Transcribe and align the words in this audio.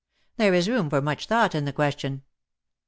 There 0.37 0.55
is 0.55 0.67
room 0.67 0.89
for 0.89 0.99
much 0.99 1.27
thought 1.27 1.53
in 1.53 1.65
the 1.65 1.71
question.' 1.71 2.23